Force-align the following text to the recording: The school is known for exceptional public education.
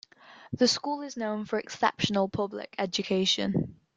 The 0.51 0.67
school 0.67 1.03
is 1.03 1.15
known 1.15 1.45
for 1.45 1.59
exceptional 1.59 2.27
public 2.27 2.73
education. 2.79 3.75